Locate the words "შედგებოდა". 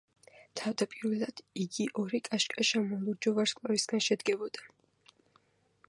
4.07-4.67